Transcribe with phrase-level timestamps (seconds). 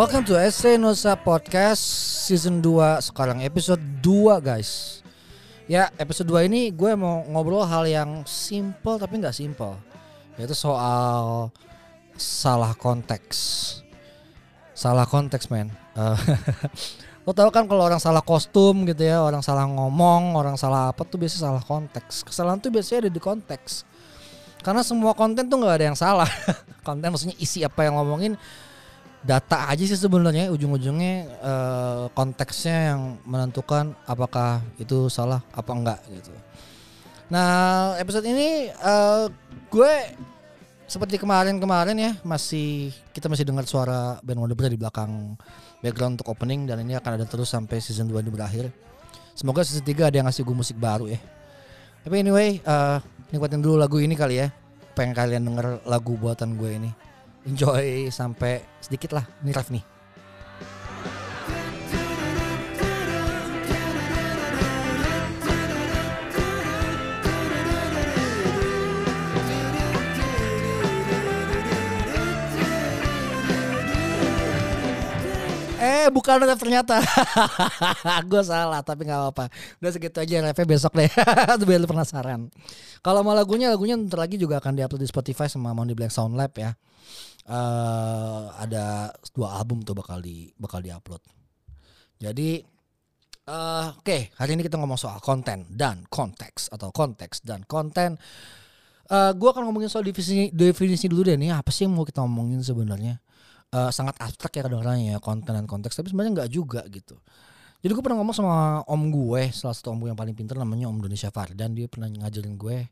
[0.00, 1.84] Welcome to Essay Nusa Podcast
[2.24, 5.04] Season 2 Sekarang episode 2 guys.
[5.68, 9.76] Ya episode 2 ini gue mau ngobrol hal yang simple tapi nggak simple.
[10.40, 11.52] Yaitu soal
[12.16, 13.36] salah konteks.
[14.72, 15.68] Salah konteks men.
[15.92, 16.16] Uh,
[17.28, 21.04] Lo tau kan kalau orang salah kostum gitu ya Orang salah ngomong, orang salah apa
[21.04, 22.24] tuh biasanya salah konteks.
[22.24, 23.84] Kesalahan tuh biasanya ada di konteks.
[24.64, 26.28] Karena semua konten tuh nggak ada yang salah.
[26.88, 28.40] Konten maksudnya isi apa yang ngomongin
[29.20, 36.32] data aja sih sebenarnya ujung-ujungnya uh, konteksnya yang menentukan apakah itu salah apa enggak gitu.
[37.28, 39.28] Nah episode ini uh,
[39.68, 39.92] gue
[40.88, 45.36] seperti kemarin-kemarin ya masih kita masih dengar suara band Wonder di belakang
[45.84, 48.72] background untuk opening dan ini akan ada terus sampai season 2 ini berakhir.
[49.36, 51.20] Semoga season 3 ada yang ngasih gue musik baru ya.
[52.00, 52.98] Tapi anyway, uh,
[53.28, 54.48] nikmatin dulu lagu ini kali ya.
[54.96, 56.90] Pengen kalian denger lagu buatan gue ini
[57.48, 59.84] enjoy sampai sedikit lah ini ref nih.
[75.80, 77.00] Eh bukan ternyata.
[78.30, 79.48] Gue salah tapi gak apa-apa.
[79.80, 81.08] Udah segitu aja refnya besok deh
[81.68, 82.52] Biar lu penasaran.
[83.00, 86.36] Kalau mau lagunya Lagunya ntar lagi juga akan diupload di Spotify Sama Mondi Black Sound
[86.36, 86.76] Lab ya
[87.48, 91.22] uh, ada dua album tuh bakal di bakal diupload.
[92.20, 92.60] Jadi
[93.48, 98.20] uh, oke okay, hari ini kita ngomong soal konten dan konteks atau konteks dan konten.
[99.10, 102.22] Uh, gue akan ngomongin soal definisi definisi dulu deh nih apa sih yang mau kita
[102.22, 103.18] ngomongin sebenarnya.
[103.70, 107.18] Uh, sangat abstrak ya kadang-kadang ya konten dan konteks tapi sebenarnya nggak juga gitu.
[107.80, 110.84] Jadi gue pernah ngomong sama om gue, salah satu om gue yang paling pintar namanya
[110.92, 111.72] Om Indonesia Fardan.
[111.72, 112.84] Dia pernah ngajarin gue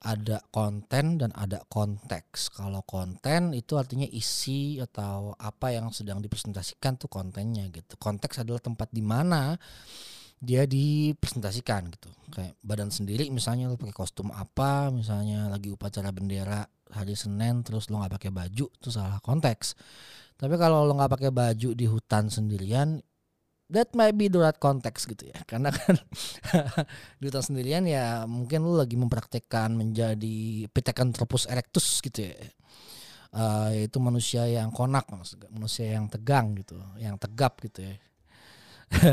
[0.00, 2.56] ada konten dan ada konteks.
[2.56, 8.00] Kalau konten itu artinya isi atau apa yang sedang dipresentasikan tuh kontennya gitu.
[8.00, 9.60] Konteks adalah tempat di mana
[10.40, 12.08] dia dipresentasikan gitu.
[12.32, 17.92] Kayak badan sendiri misalnya lu pakai kostum apa, misalnya lagi upacara bendera hari Senin terus
[17.92, 19.76] lu nggak pakai baju itu salah konteks.
[20.40, 22.96] Tapi kalau lo nggak pakai baju di hutan sendirian
[23.70, 25.38] that might be the right context gitu ya.
[25.50, 25.96] Karena kan
[27.22, 32.34] di hutan sendirian ya mungkin lu lagi mempraktekkan menjadi Pithecanthropus erectus gitu ya.
[33.30, 35.06] Uh, itu manusia yang konak
[35.54, 37.94] manusia yang tegang gitu yang tegap gitu ya.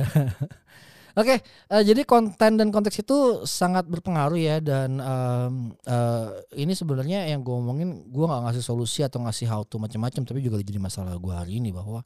[1.18, 1.38] Oke, okay,
[1.74, 7.42] uh, jadi konten dan konteks itu sangat berpengaruh ya dan um, uh, ini sebenarnya yang
[7.42, 11.18] gue omongin gue nggak ngasih solusi atau ngasih how to macam-macam tapi juga jadi masalah
[11.18, 12.06] gue hari ini bahwa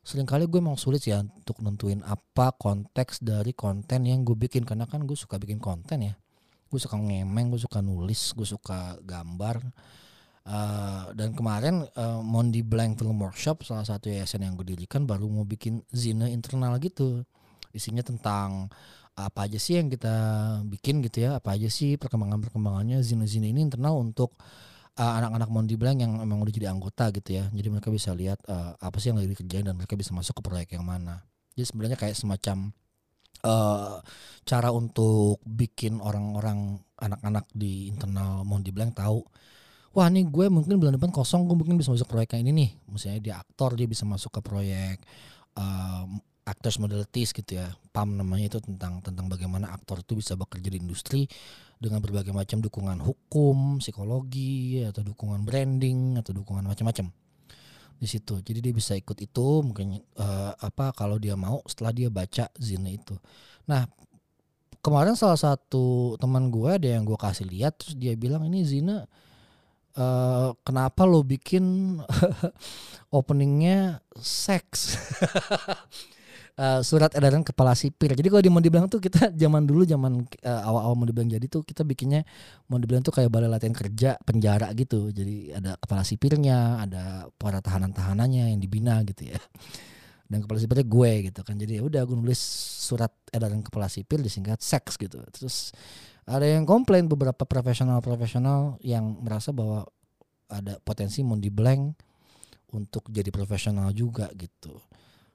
[0.00, 4.64] sering kali gue emang sulit ya untuk nentuin apa konteks dari konten yang gue bikin.
[4.64, 6.14] Karena kan gue suka bikin konten ya.
[6.70, 9.60] Gue suka ngemeng gue suka nulis gue suka gambar.
[10.40, 15.28] Uh, dan kemarin uh, Mondi Blank Film Workshop salah satu yayasan yang gue dirikan baru
[15.28, 17.22] mau bikin zine internal gitu.
[17.70, 18.72] Isinya tentang
[19.14, 20.14] apa aja sih yang kita
[20.64, 21.36] bikin gitu ya.
[21.38, 24.34] Apa aja sih perkembangan perkembangannya zine-zine ini internal untuk
[24.98, 27.44] uh, anak-anak Mondi Blank yang memang udah jadi anggota gitu ya.
[27.52, 30.42] Jadi mereka bisa lihat uh, apa sih yang lagi dikerjain dan mereka bisa masuk ke
[30.42, 31.22] proyek yang mana.
[31.54, 32.72] Jadi sebenarnya kayak semacam
[33.44, 34.00] uh,
[34.44, 39.20] cara untuk bikin orang-orang anak-anak di internal Mondi Blank tahu
[39.90, 42.70] wah nih gue mungkin bulan depan kosong gue mungkin bisa masuk proyek yang ini nih
[42.86, 45.02] misalnya dia aktor dia bisa masuk ke proyek
[45.58, 46.06] uh,
[46.48, 50.78] actors modalities gitu ya PAM namanya itu tentang tentang bagaimana aktor itu bisa bekerja di
[50.80, 51.28] industri
[51.80, 57.08] dengan berbagai macam dukungan hukum, psikologi atau dukungan branding atau dukungan macam-macam
[58.00, 58.40] di situ.
[58.40, 63.00] Jadi dia bisa ikut itu mungkin uh, apa kalau dia mau setelah dia baca zine
[63.00, 63.16] itu.
[63.64, 63.88] Nah
[64.80, 69.04] kemarin salah satu teman gue ada yang gue kasih lihat terus dia bilang ini zine
[69.96, 71.96] uh, kenapa lo bikin
[73.16, 74.96] openingnya seks
[76.60, 78.12] uh, surat edaran kepala sipil.
[78.12, 81.46] Jadi kalau di mau dibilang tuh kita zaman dulu zaman uh, awal-awal mau dibilang jadi
[81.48, 82.22] tuh kita bikinnya
[82.68, 85.08] mau dibilang tuh kayak balai latihan kerja penjara gitu.
[85.08, 89.40] Jadi ada kepala sipirnya, ada para tahanan-tahanannya yang dibina gitu ya.
[90.30, 91.56] Dan kepala sipilnya gue gitu kan.
[91.58, 92.38] Jadi ya udah gue nulis
[92.86, 95.18] surat edaran kepala sipil disingkat seks gitu.
[95.32, 95.72] Terus
[96.28, 99.88] ada yang komplain beberapa profesional-profesional yang merasa bahwa
[100.46, 101.82] ada potensi mau di blank
[102.70, 104.78] untuk jadi profesional juga gitu.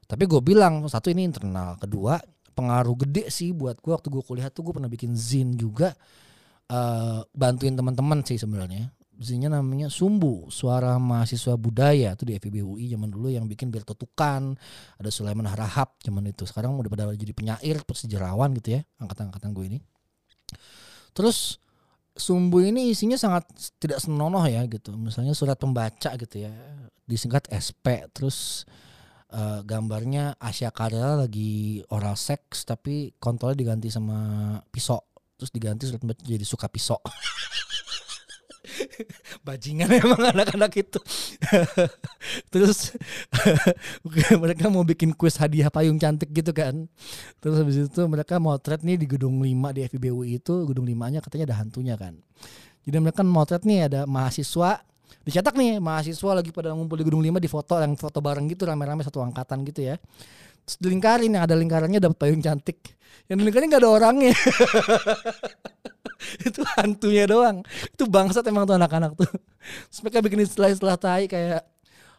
[0.05, 2.21] Tapi gue bilang satu ini internal, kedua
[2.55, 5.91] pengaruh gede sih buat gue waktu gue kuliah tuh gue pernah bikin zin juga
[6.71, 8.89] uh, bantuin teman-teman sih sebenarnya.
[9.15, 13.87] Zinnya namanya Sumbu, Suara Mahasiswa Budaya tuh di FIB UI zaman dulu yang bikin biar
[13.87, 14.59] tetukan,
[14.99, 16.43] ada Sulaiman Harahap zaman itu.
[16.43, 19.79] Sekarang udah pada jadi penyair, sejarawan gitu ya, angkatan-angkatan gue ini.
[21.15, 21.63] Terus
[22.15, 23.43] Sumbu ini isinya sangat
[23.79, 24.95] tidak senonoh ya gitu.
[24.95, 26.51] Misalnya surat pembaca gitu ya.
[27.05, 28.65] disingkat SP terus
[29.35, 35.03] uh, gambarnya Asia Karela lagi oral seks tapi kontrolnya diganti sama pisau.
[35.35, 35.91] Terus diganti
[36.23, 37.03] jadi suka pisau.
[39.45, 40.99] Bajingan emang anak-anak itu.
[42.53, 42.95] Terus
[44.41, 46.87] mereka mau bikin kuis hadiah payung cantik gitu kan.
[47.43, 50.65] Terus habis itu mereka motret nih di gedung 5 di FIBU itu.
[50.65, 52.17] Gedung 5 nya katanya ada hantunya kan.
[52.87, 54.81] Jadi mereka motret nih ada mahasiswa
[55.23, 58.67] dicetak nih mahasiswa lagi pada ngumpul di gedung 5 di foto yang foto bareng gitu
[58.67, 59.95] rame-rame satu angkatan gitu ya.
[60.65, 62.97] Terus dilingkarin yang ada lingkarannya dapat payung cantik.
[63.29, 64.33] Yang dilingkarin gak ada orangnya.
[66.47, 67.61] Itu hantunya doang.
[67.93, 69.29] Itu bangsat emang tuh anak-anak tuh.
[69.89, 71.61] Terus mereka bikin istilah-istilah tai kayak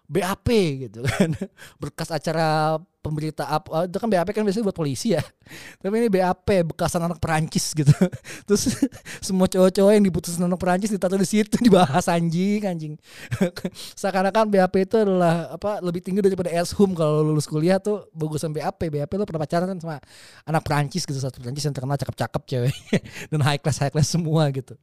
[0.07, 0.49] BAP
[0.87, 1.35] gitu kan.
[1.83, 5.23] Berkas acara pemberita apa oh, itu kan BAP kan biasanya buat polisi ya.
[5.81, 7.95] Tapi ini BAP bekasan anak Perancis gitu.
[8.51, 8.75] Terus
[9.27, 12.95] semua cowok-cowok yang diputusin anak Perancis ditaruh di situ dibahas anjing anjing.
[13.95, 18.91] Seakan-akan BAP itu adalah apa lebih tinggi daripada hum kalau lulus kuliah tuh bagusan BAP
[18.91, 19.97] BAP lo pernah pacaran kan sama
[20.45, 22.77] anak Perancis gitu satu Perancis yang terkenal cakep-cakep cewek.
[23.31, 24.75] Dan high class high class semua gitu.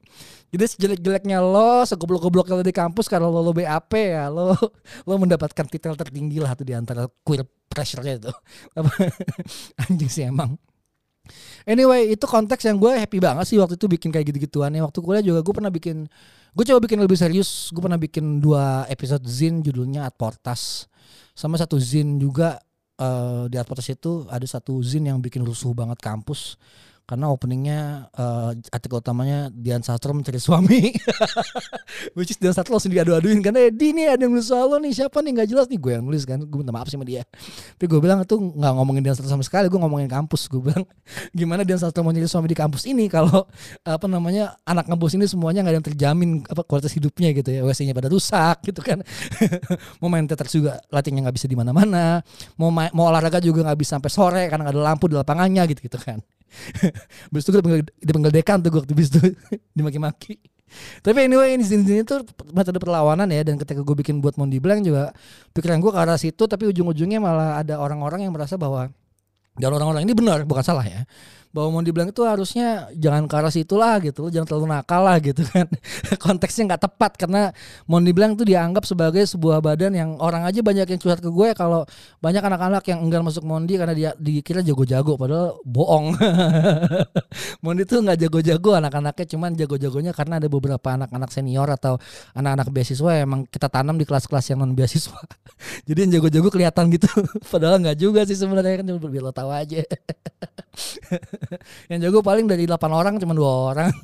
[0.54, 4.56] Jadi sejelek-jeleknya lo segoblok-goblok kalau di kampus kalau lo, lo BAP ya lo
[5.08, 7.44] lo mendapatkan titel tertinggi lah tuh di antara queer
[7.74, 8.32] pressure-nya itu
[9.84, 10.56] anjing sih emang
[11.64, 14.76] Anyway, itu konteks yang gue happy banget sih waktu itu bikin kayak gitu-gituan.
[14.76, 16.04] Waktu kuliah juga gue pernah bikin,
[16.52, 17.72] gue coba bikin lebih serius.
[17.72, 20.92] Gue pernah bikin dua episode zin judulnya Adportas.
[21.32, 22.60] Sama satu zin juga
[23.00, 26.60] uh, di Adportas itu ada satu zin yang bikin rusuh banget kampus
[27.04, 30.96] karena openingnya uh, artikel utamanya Dian Sastro mencari suami.
[32.16, 34.80] Which is Dian Sastro langsung diadu-aduin karena eh, di nih ada yang nulis soal lo
[34.80, 35.32] nih siapa nih?
[35.36, 35.66] Nggak jelas.
[35.68, 37.28] Nih gue yang nulis kan gue minta maaf sama dia.
[37.76, 40.48] Tapi gue bilang itu nggak ngomongin Dian Sastro sama sekali gue ngomongin kampus.
[40.48, 40.88] Gue bilang
[41.40, 43.52] gimana Dian Sastro mau nyari suami di kampus ini kalau
[43.84, 47.68] apa namanya anak kampus ini semuanya nggak ada yang terjamin apa kualitas hidupnya gitu ya?
[47.68, 49.04] WC-nya pada rusak gitu kan.
[50.00, 52.24] Mau main teater juga latihnya nggak bisa di mana-mana.
[52.56, 55.92] Mau mau olahraga juga nggak bisa sampai sore karena nggak ada lampu di lapangannya gitu
[55.92, 56.24] gitu kan
[57.30, 57.62] Habis itu gue
[58.06, 59.22] dipanggil, dekan tuh gue waktu itu.
[59.78, 60.40] Dimaki-maki.
[61.06, 63.46] Tapi anyway ini sini itu metode perlawanan ya.
[63.46, 65.14] Dan ketika gue bikin buat Mondi Blank juga
[65.54, 68.90] pikiran gue ke arah situ tapi ujung-ujungnya malah ada orang-orang yang merasa bahwa
[69.54, 71.06] dan orang-orang ini benar bukan salah ya
[71.54, 75.22] bahwa mau dibilang itu harusnya jangan ke arah situ lah gitu jangan terlalu nakal lah
[75.22, 75.70] gitu kan.
[76.26, 77.54] Konteksnya nggak tepat karena
[77.86, 81.50] mau dibilang itu dianggap sebagai sebuah badan yang orang aja banyak yang curhat ke gue
[81.54, 81.86] kalau
[82.20, 86.18] banyak anak-anak yang enggan masuk Mondi karena dia dikira jago-jago padahal bohong.
[87.64, 92.02] Mondi tuh nggak jago-jago anak-anaknya cuman jago-jagonya karena ada beberapa anak-anak senior atau
[92.34, 95.22] anak-anak beasiswa emang kita tanam di kelas-kelas yang non beasiswa
[95.88, 97.06] jadi yang jago-jago kelihatan gitu
[97.54, 99.86] padahal nggak juga sih sebenarnya kan cuma biar lo tahu aja
[101.92, 103.92] yang jago paling dari 8 orang cuma dua orang.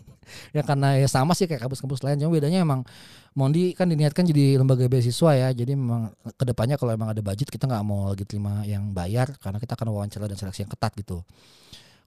[0.53, 2.85] Ya karena ya sama sih kayak kampus-kampus lain cuma bedanya emang
[3.33, 7.49] Mondi kan diniatkan jadi lembaga beasiswa ya jadi memang ke depannya kalau emang ada budget
[7.49, 10.93] kita nggak mau lagi terima yang bayar karena kita akan wawancara dan seleksi yang ketat
[11.01, 11.25] gitu.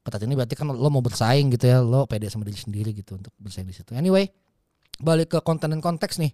[0.06, 3.18] Ketat ini berarti kan lo mau bersaing gitu ya lo pede sama diri sendiri gitu
[3.18, 3.90] untuk bersaing di situ.
[3.90, 4.30] Anyway
[5.02, 6.30] balik ke konten dan konteks nih.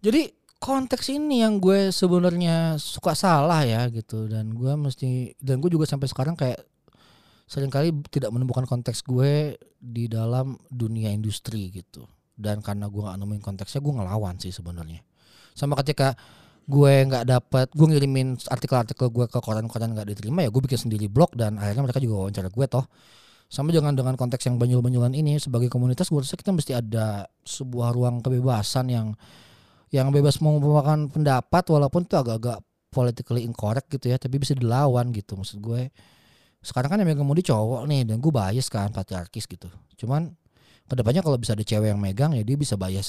[0.00, 5.70] Jadi konteks ini yang gue sebenarnya suka salah ya gitu dan gue mesti dan gue
[5.70, 6.58] juga sampai sekarang kayak
[7.48, 12.04] sering kali tidak menemukan konteks gue di dalam dunia industri gitu.
[12.36, 15.00] Dan karena gue gak nemuin konteksnya gue ngelawan sih sebenarnya.
[15.56, 16.12] Sama ketika
[16.68, 21.08] gue nggak dapat gue ngirimin artikel-artikel gue ke koran-koran nggak diterima ya gue bikin sendiri
[21.08, 22.84] blog dan akhirnya mereka juga wawancara gue toh.
[23.48, 27.96] Sama jangan dengan konteks yang banyul-banyulan ini sebagai komunitas gue rasa kita mesti ada sebuah
[27.96, 29.16] ruang kebebasan yang
[29.88, 32.60] yang bebas mengungkapkan pendapat walaupun itu agak-agak
[32.92, 35.88] politically incorrect gitu ya tapi bisa dilawan gitu maksud gue
[36.58, 39.70] sekarang kan yang megang di cowok nih dan gue bias kan patriarkis gitu.
[39.94, 40.34] Cuman
[40.88, 43.08] ke depannya kalau bisa ada cewek yang megang ya dia bisa bias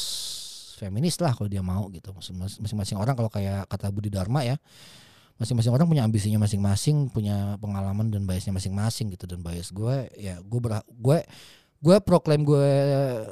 [0.77, 2.13] feminis lah kalau dia mau gitu.
[2.13, 4.55] Masing-masing orang kalau kayak kata Budi Dharma ya
[5.39, 9.25] masing-masing orang punya ambisinya masing-masing punya pengalaman dan biasnya masing-masing gitu.
[9.25, 10.59] Dan bias gue ya gue
[10.99, 11.17] gue
[11.79, 12.67] gue proklaim gue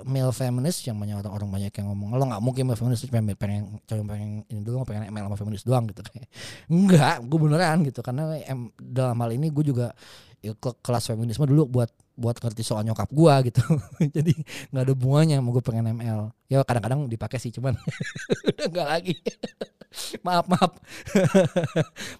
[0.08, 3.36] male feminist yang banyak orang orang banyak yang ngomong lo nggak mungkin male feminist pengen
[3.36, 6.00] pengen cuma pengen ini doang pengen ML sama feminist doang gitu.
[6.08, 6.30] Kayak
[6.72, 9.92] enggak gue beneran gitu karena em, dalam hal ini gue juga
[10.40, 13.62] ya, ke kelas feminisme dulu buat buat ngerti soal nyokap gue gitu.
[14.18, 14.34] Jadi
[14.74, 17.78] nggak ada bunganya mau gue pengen ML ya kadang-kadang dipakai sih cuman
[18.50, 19.16] udah nggak lagi.
[20.28, 20.72] Maaf maaf.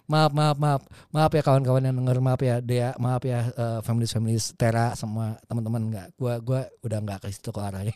[0.08, 0.82] Maaf maaf maaf.
[1.14, 2.90] Maaf ya kawan-kawan yang denger maaf ya Dea.
[2.96, 6.06] Maaf ya uh, feminis feminis Tera semua teman-teman nggak.
[6.18, 7.94] Gua gua udah nggak ke situ ke arahnya.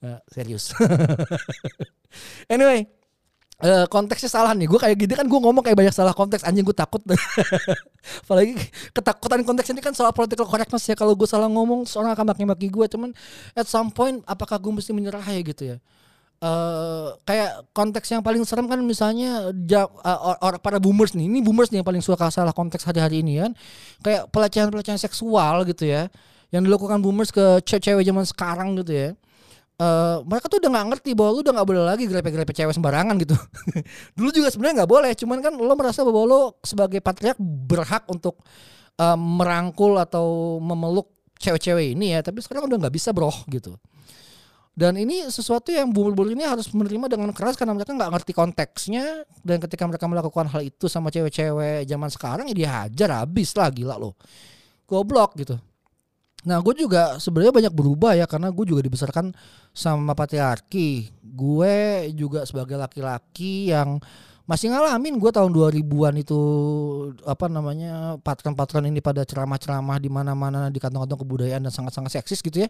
[0.00, 0.72] Uh, serius.
[2.48, 2.99] Anyway
[3.60, 4.64] Uh, konteksnya salah nih.
[4.64, 6.48] Gue kayak gini kan gue ngomong kayak banyak salah konteks.
[6.48, 7.04] Anjing gue takut.
[8.24, 8.56] Apalagi
[8.96, 10.96] ketakutan konteks ini kan soal political correctness ya.
[10.96, 13.12] Kalau gue salah ngomong seorang akan maki-maki gue cuman
[13.52, 15.78] at some point apakah gue mesti menyerah ya gitu ya?
[16.40, 21.28] Uh, kayak konteks yang paling serem kan misalnya ja, uh, or, para boomers nih.
[21.28, 23.52] Ini boomers nih yang paling suka salah konteks hari-hari ini kan.
[24.00, 26.08] Kayak pelecehan-pelecehan seksual gitu ya.
[26.48, 29.10] Yang dilakukan boomers ke cewek-cewek zaman sekarang gitu ya
[29.80, 33.16] Uh, mereka tuh udah nggak ngerti bahwa lu udah nggak boleh lagi grepe-grepe cewek sembarangan
[33.16, 33.32] gitu.
[34.20, 38.44] Dulu juga sebenarnya nggak boleh, cuman kan lo merasa bahwa lo sebagai patriark berhak untuk
[39.00, 41.08] uh, merangkul atau memeluk
[41.40, 43.80] cewek-cewek ini ya, tapi sekarang udah nggak bisa bro gitu.
[44.76, 49.24] Dan ini sesuatu yang bubur-bubur ini harus menerima dengan keras karena mereka nggak ngerti konteksnya
[49.40, 53.96] dan ketika mereka melakukan hal itu sama cewek-cewek zaman sekarang ya dihajar habis lah gila
[53.96, 54.12] loh.
[54.84, 55.56] Goblok gitu.
[56.48, 59.32] Nah gue juga sebenarnya banyak berubah ya karena gue juga dibesarkan
[59.76, 61.12] sama patriarki.
[61.20, 64.00] Gue juga sebagai laki-laki yang
[64.48, 66.40] masih ngalamin gue tahun 2000-an itu
[67.22, 72.66] apa namanya patron-patron ini pada ceramah-ceramah di mana-mana di kantong-kantong kebudayaan dan sangat-sangat seksis gitu
[72.66, 72.68] ya.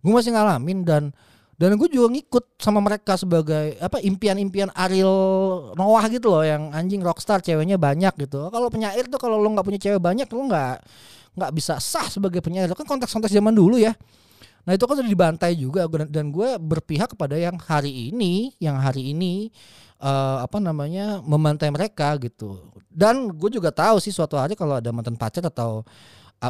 [0.00, 1.12] Gue masih ngalamin dan
[1.58, 5.10] dan gue juga ngikut sama mereka sebagai apa impian-impian Ariel
[5.74, 8.46] Noah gitu loh yang anjing rockstar ceweknya banyak gitu.
[8.46, 10.76] Kalau penyair tuh kalau lo nggak punya cewek banyak lo nggak
[11.34, 12.70] nggak bisa sah sebagai penyair.
[12.70, 13.90] Kan konteks-konteks zaman dulu ya.
[14.70, 19.10] Nah itu kan udah dibantai juga dan gue berpihak kepada yang hari ini yang hari
[19.10, 19.50] ini
[19.98, 22.70] uh, apa namanya memantai mereka gitu.
[22.86, 25.82] Dan gue juga tahu sih suatu hari kalau ada mantan pacar atau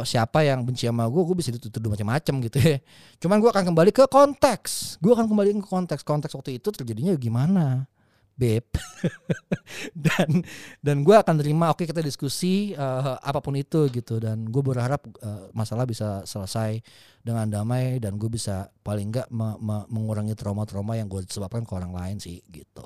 [0.05, 2.77] siapa yang benci sama gue, gue bisa dituduh macam-macam gitu ya.
[3.17, 5.01] Cuman gue akan kembali ke konteks.
[5.01, 6.05] Gue akan kembali ke konteks.
[6.05, 7.89] Konteks waktu itu terjadinya gimana,
[8.37, 8.69] beb.
[10.05, 10.45] dan
[10.85, 11.73] dan gue akan terima.
[11.73, 14.21] Oke okay, kita diskusi uh, apa pun itu gitu.
[14.21, 16.77] Dan gue berharap uh, masalah bisa selesai
[17.25, 21.73] dengan damai dan gue bisa paling enggak me me mengurangi trauma-trauma yang gue sebabkan ke
[21.73, 22.85] orang lain sih gitu.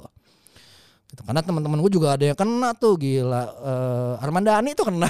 [1.14, 1.22] Gitu.
[1.22, 3.46] Karena teman-teman gue juga ada yang kena tuh gila.
[3.62, 5.06] Uh, Armandani tuh kena.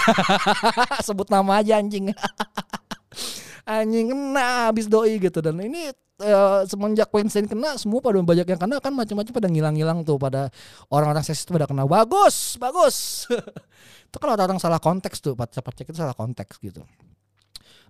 [1.07, 2.11] Sebut nama aja anjing.
[3.63, 8.59] anjing kena habis doi gitu dan ini uh, semenjak Weinstein kena semua pada banyak yang
[8.59, 10.51] kena kan macam-macam pada ngilang-ngilang tuh pada
[10.91, 13.23] orang-orang seksis pada kena bagus bagus
[14.11, 16.83] itu kan orang-orang salah konteks tuh pacak-pacak itu salah konteks gitu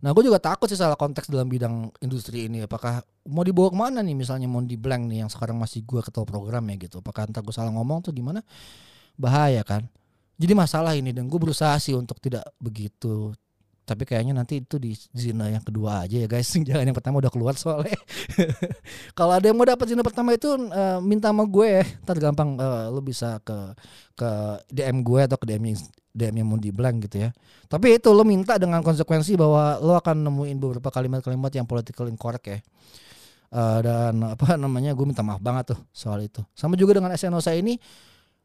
[0.04, 2.68] Nah gue juga takut sih salah konteks dalam bidang industri ini.
[2.68, 6.04] Apakah mau dibawa ke mana nih misalnya mau di blank nih yang sekarang masih gue
[6.04, 7.00] ketua program ya gitu.
[7.00, 8.44] Apakah ntar gue salah ngomong tuh gimana?
[9.16, 9.88] Bahaya kan.
[10.36, 13.32] Jadi masalah ini dan gue berusaha sih untuk tidak begitu.
[13.84, 16.52] Tapi kayaknya nanti itu di zina yang kedua aja ya guys.
[16.68, 17.96] Jangan yang pertama udah keluar soalnya.
[19.18, 21.84] Kalau ada yang mau dapat zina pertama itu uh, minta sama gue ya.
[22.04, 23.56] Ntar gampang uh, lo bisa ke
[24.20, 24.30] ke
[24.68, 25.80] DM gue atau ke DM
[26.14, 27.30] DM yang mau di blank gitu ya.
[27.66, 32.46] Tapi itu lo minta dengan konsekuensi bahwa lo akan nemuin beberapa kalimat-kalimat yang political incorrect
[32.46, 32.60] ya.
[33.54, 36.46] Uh, dan apa namanya gue minta maaf banget tuh soal itu.
[36.54, 37.82] Sama juga dengan SNOSA ini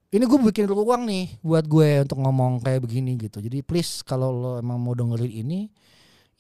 [0.09, 3.45] ini gue bikin ruang nih buat gue untuk ngomong kayak begini gitu.
[3.45, 5.69] Jadi please kalau lo emang mau dengerin ini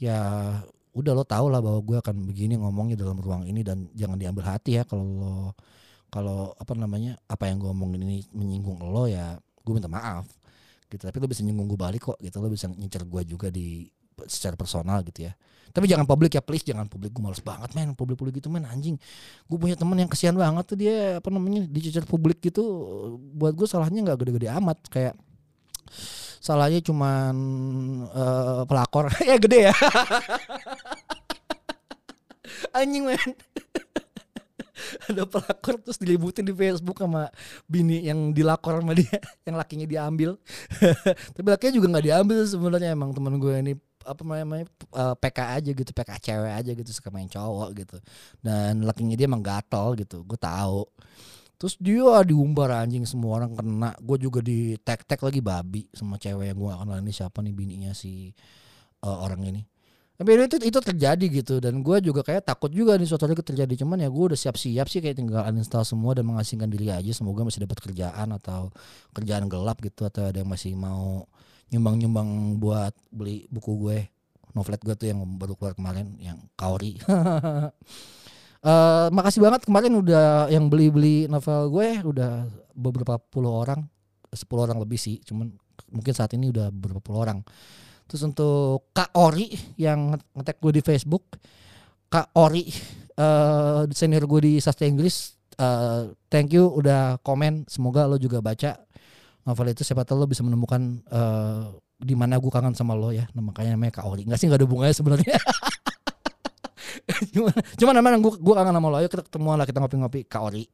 [0.00, 0.56] ya
[0.96, 4.56] udah lo tau lah bahwa gue akan begini ngomongnya dalam ruang ini dan jangan diambil
[4.56, 5.34] hati ya kalau lo
[6.08, 10.24] kalau apa namanya apa yang gue omongin ini menyinggung lo ya gue minta maaf
[10.88, 11.04] gitu.
[11.04, 12.40] Tapi lo bisa nyinggung gue balik kok gitu.
[12.40, 13.86] Lo bisa ngincer gue juga di
[14.26, 15.32] secara personal gitu ya.
[15.70, 16.64] Tapi jangan publik ya please.
[16.64, 17.94] Jangan publik gue males banget men.
[17.94, 18.64] Publik publik gitu men.
[18.66, 18.96] Anjing.
[19.46, 22.64] Gue punya temen yang kesian banget tuh dia apa namanya dicecer publik gitu.
[23.36, 24.78] Buat gue salahnya nggak gede-gede amat.
[24.88, 25.14] Kayak
[26.40, 27.34] salahnya cuman
[28.10, 29.12] uh, pelakor.
[29.28, 29.74] Ya gede ya.
[32.78, 33.20] Anjing men
[35.10, 37.28] ada pelakor terus dilibutin di Facebook sama
[37.66, 40.38] bini yang dilakor sama dia yang lakinya diambil.
[41.34, 42.90] Tapi lakinya juga nggak diambil sebenarnya.
[42.94, 43.72] Emang temen gue ini
[44.08, 44.64] apa namanya
[44.96, 47.96] uh, eh, PK aja gitu PK cewek aja gitu suka main cowok gitu.
[48.40, 50.86] Dan lakinya dia emang gatel gitu gue tahu.
[51.58, 53.90] Terus dia diumbar anjing semua orang kena.
[53.98, 57.54] Gue juga di tag tag lagi babi sama cewek yang gue kenal ini siapa nih
[57.54, 58.30] bininya si
[59.02, 59.62] uh, orang ini
[60.18, 61.62] tapi itu itu terjadi gitu.
[61.62, 63.86] Dan gue juga kayak takut juga nih suatu hari terjadi.
[63.86, 67.14] Cuman ya gue udah siap-siap sih kayak tinggal uninstall semua dan mengasingkan diri aja.
[67.14, 68.74] Semoga masih dapat kerjaan atau
[69.14, 71.22] kerjaan gelap gitu atau ada yang masih mau
[71.70, 73.98] nyumbang-nyumbang buat beli buku gue
[74.58, 76.98] novelet gue tuh yang baru keluar kemarin yang Kaori.
[78.58, 81.88] Uh, makasih banget kemarin udah yang beli-beli novel gue.
[82.02, 82.42] Udah
[82.74, 83.86] beberapa puluh orang
[84.34, 85.22] sepuluh orang lebih sih.
[85.22, 85.54] Cuman
[85.94, 87.38] mungkin saat ini udah beberapa puluh orang
[88.08, 91.36] Terus untuk Kak Ori yang ngetek gue di Facebook,
[92.08, 92.64] Kak Ori
[93.20, 97.68] uh, senior gue di sastra Inggris, uh, thank you udah komen.
[97.68, 98.80] Semoga lo juga baca
[99.44, 99.84] novel itu.
[99.84, 101.68] Siapa tahu lo bisa menemukan uh,
[102.00, 103.28] di mana gue kangen sama lo ya.
[103.36, 104.24] Nah, makanya namanya Kak Ori.
[104.24, 105.36] Enggak sih nggak ada bunganya sebenarnya.
[107.80, 110.64] cuman emang gue gue kangen sama lo ayo kita ketemuan lah kita ngopi-ngopi kaori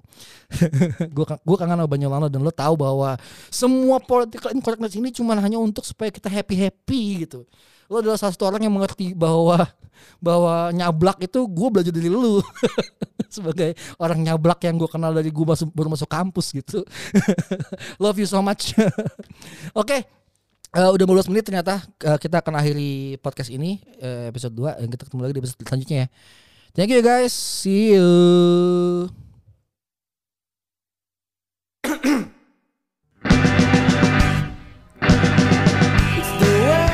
[1.17, 3.17] gue gue kangen sama Banyolano dan lo tahu bahwa
[3.53, 7.45] semua political incorrectness ini cuma hanya untuk supaya kita happy happy gitu
[7.93, 9.61] Lo adalah salah satu orang yang mengerti bahwa
[10.21, 12.41] bahwa nyablak itu gue belajar dari lu
[13.35, 16.81] sebagai orang nyablak yang gue kenal dari gue masuk baru masuk kampus gitu.
[18.03, 18.73] Love you so much.
[19.77, 19.85] Oke.
[19.85, 20.01] Okay.
[20.75, 24.89] Uh, udah 15 menit ternyata uh, kita akan akhiri podcast ini uh, episode 2 dan
[24.91, 26.09] kita ketemu lagi di episode selanjutnya ya.
[26.75, 27.31] Thank you guys.
[27.31, 28.11] See you.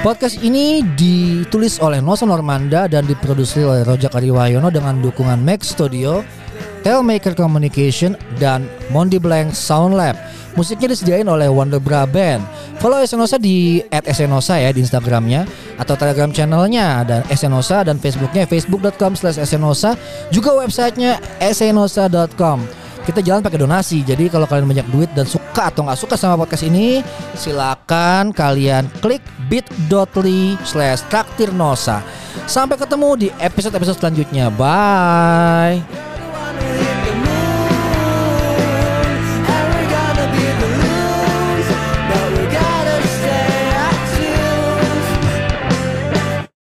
[0.05, 6.21] Podcast ini ditulis oleh Nosa Normanda dan diproduksi oleh Rojak Ariwayono dengan dukungan Max Studio,
[6.85, 10.17] Telmaker Communication, dan Mondi Blank Sound Lab.
[10.59, 12.43] Musiknya disediain oleh Wonder Bra Band.
[12.81, 15.45] Follow Esenosa di @esenosa ya di Instagramnya
[15.77, 19.95] atau Telegram channelnya dan Esenosa dan Facebooknya facebook.com slash esenosa
[20.33, 24.05] juga websitenya esenosa.com kita jalan pakai donasi.
[24.05, 27.01] Jadi kalau kalian banyak duit dan suka atau nggak suka sama podcast ini,
[27.35, 32.05] silakan kalian klik bit.ly slash traktirnosa.
[32.47, 34.53] Sampai ketemu di episode-episode selanjutnya.
[34.55, 36.10] Bye.